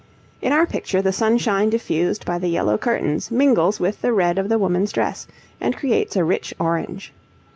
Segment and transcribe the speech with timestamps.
[0.41, 4.49] In our picture the sunshine diffused by the yellow curtains mingles with the red of
[4.49, 5.27] the woman's dress
[5.59, 7.13] and creates a rich orange.